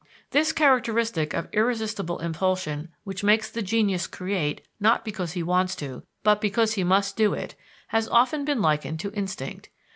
This 0.31 0.51
characteristic 0.51 1.35
of 1.35 1.47
irresistible 1.53 2.17
impulsion 2.17 2.89
which 3.03 3.23
makes 3.23 3.51
the 3.51 3.61
genius 3.61 4.07
create 4.07 4.65
not 4.79 5.05
because 5.05 5.33
he 5.33 5.43
wants 5.43 5.75
to, 5.75 6.01
but 6.23 6.41
because 6.41 6.73
he 6.73 6.83
must 6.83 7.15
do 7.15 7.35
it, 7.35 7.53
has 7.89 8.09
often 8.09 8.43
been 8.43 8.63
likened 8.63 8.99
to 9.01 9.11
instinct. 9.13 9.69